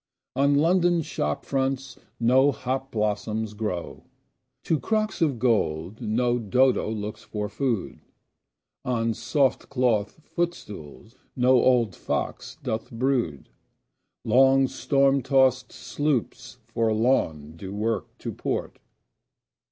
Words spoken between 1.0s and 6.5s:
shop fronts no hop blossoms grow. To crocks of gold no